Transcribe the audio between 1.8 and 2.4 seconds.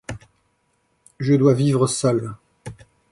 seul.